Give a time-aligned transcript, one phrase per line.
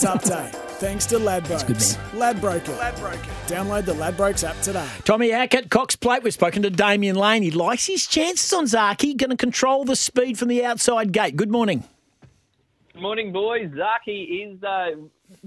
[0.00, 0.52] Update.
[0.78, 1.96] Thanks to Ladbrokes.
[2.12, 2.76] Ladbroker.
[2.76, 3.16] Ladbroker.
[3.46, 4.86] Download the Ladbrokes app today.
[5.04, 6.22] Tommy Hackett, Cox Plate.
[6.22, 7.42] We've spoken to Damian Lane.
[7.42, 9.16] He likes his chances on Zaaki.
[9.16, 11.34] Going to control the speed from the outside gate.
[11.34, 11.82] Good morning.
[12.92, 13.70] Good morning, boys.
[13.70, 14.96] Zaaki is a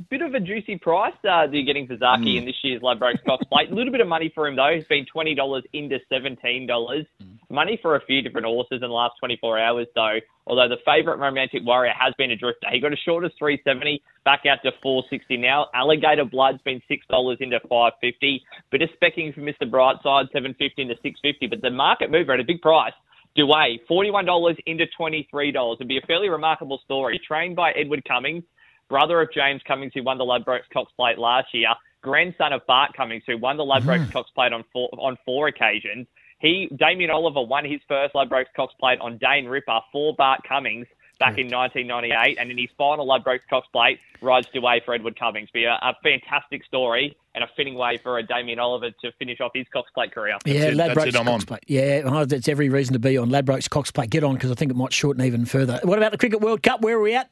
[0.10, 3.24] bit of a juicy price uh, that you're getting for Zaaki in this year's Ladbrokes
[3.28, 3.70] Cox Plate.
[3.70, 4.72] A little bit of money for him, though.
[4.74, 7.06] He's been $20 into $17.
[7.50, 10.18] Money for a few different horses in the last 24 hours, though.
[10.46, 12.68] Although the favourite Romantic Warrior has been a drifter.
[12.72, 15.68] He got as short as 370, back out to 460 now.
[15.74, 18.44] Alligator Blood's been $6 into 550.
[18.72, 19.70] Bit of specking for Mr.
[19.70, 21.48] Brightside, 750 into 650.
[21.48, 22.94] But the market mover at a big price
[23.38, 25.76] Duais, $41 into $23.
[25.76, 27.20] It'd be a fairly remarkable story.
[27.26, 28.44] Trained by Edward Cummings,
[28.90, 31.70] brother of James Cummings, who won the Ladbrokes Cox Plate last year,
[32.02, 34.12] grandson of Bart Cummings, who won the Ladbrokes mm.
[34.12, 36.08] Cox Plate on four, on four occasions.
[36.40, 40.88] He, Damien Oliver, won his first Ladbrokes Cox Plate on Dane Ripper for Bart Cummings
[41.20, 41.42] back hmm.
[41.42, 45.50] in 1998, and in his final Ladbrokes Cox Plate, rides Duais for Edward Cummings.
[45.52, 49.40] Be a, a fantastic story and a fitting way for a Damien Oliver to finish
[49.42, 50.38] off his Cox Plate career.
[50.46, 51.48] yeah, it, that's Ladbrokes it, I'm Cox on.
[51.48, 51.64] Plate.
[51.68, 54.10] Yeah, oh, that's every reason to be on Ladbrokes Cox Plate.
[54.10, 55.80] Get on because I think it might shorten even further.
[55.84, 56.82] What about the Cricket World Cup?
[56.82, 57.30] Where are we at?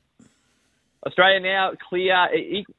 [1.08, 2.28] Australia now clear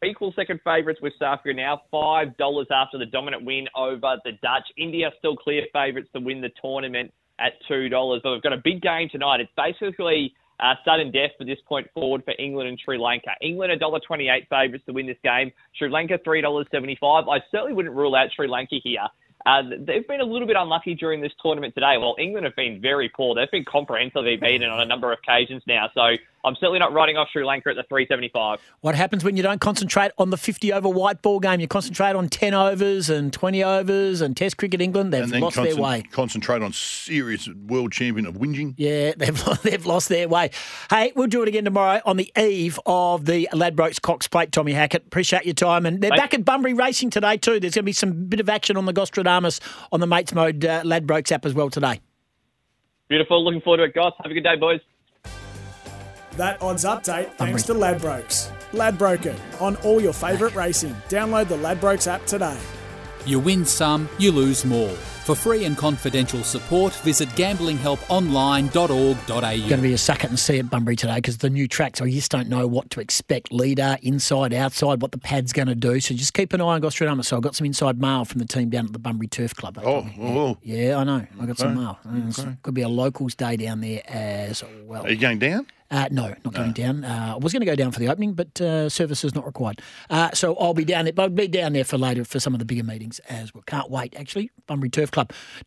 [0.05, 4.33] equal second favourites with South Africa now five dollars after the dominant win over the
[4.43, 4.69] Dutch.
[4.77, 8.63] India still clear favourites to win the tournament at two dollars, but we've got a
[8.63, 9.41] big game tonight.
[9.41, 13.31] It's basically uh, sudden death for this point forward for England and Sri Lanka.
[13.41, 15.51] England a dollar twenty eight favourites to win this game.
[15.77, 17.29] Sri Lanka three dollars seventy five.
[17.29, 19.09] I certainly wouldn't rule out Sri Lanka here.
[19.47, 21.95] Uh, they've been a little bit unlucky during this tournament today.
[21.97, 23.35] Well, England have been very poor.
[23.35, 25.89] They've been comprehensively beaten on a number of occasions now.
[25.95, 26.03] So
[26.45, 28.61] I'm certainly not writing off Sri Lanka at the 375.
[28.81, 31.61] What happens when you don't concentrate on the 50 over white ball game?
[31.61, 35.13] You concentrate on 10 overs and 20 overs and Test cricket England.
[35.13, 36.03] They've and then lost their way.
[36.13, 38.75] concentrate on serious world champion of whinging.
[38.77, 40.51] Yeah, they've they've lost their way.
[40.91, 44.53] Hey, we'll do it again tomorrow on the eve of the Ladbrokes Cox Plate.
[44.53, 46.23] Tommy Hackett, appreciate your time, and they're Thanks.
[46.23, 47.59] back at Bunbury Racing today too.
[47.59, 50.65] There's going to be some bit of action on the Gostradamus on the Mates Mode
[50.65, 52.01] uh, Ladbrokes app as well today.
[53.09, 53.45] Beautiful.
[53.45, 54.13] Looking forward to it, guys.
[54.23, 54.81] Have a good day, boys.
[56.39, 58.53] That odds update thanks to Ladbrokes.
[58.71, 60.95] Ladbroker on all your favourite racing.
[61.09, 62.57] Download the Ladbrokes app today.
[63.27, 64.89] You win some, you lose more.
[64.89, 69.27] For free and confidential support, visit gamblinghelponline.org.au.
[69.27, 71.97] Going to be a suck it and see at Bunbury today because the new track,
[71.97, 73.53] so you just don't know what to expect.
[73.53, 75.99] Leader, inside, outside, what the pad's going to do.
[75.99, 77.25] So just keep an eye on Gostradamus.
[77.25, 79.77] So I got some inside mail from the team down at the Bunbury Turf Club.
[79.83, 80.57] Oh, told oh.
[80.63, 81.27] yeah, I know.
[81.41, 81.81] I got some Okay.
[81.81, 81.99] mail.
[82.29, 85.03] It's- Could be a locals day down there as well.
[85.05, 85.67] Are you going down?
[85.91, 87.03] Uh, no, not going down.
[87.03, 89.81] Uh, I was going to go down for the opening, but uh, is not required.
[90.11, 91.15] Uh, so I'll be down there.
[91.15, 93.63] But I'll be down there for later for some of the bigger meetings as well.
[93.67, 94.51] Can't wait, actually.
[94.67, 95.33] Bunbury Turf Club.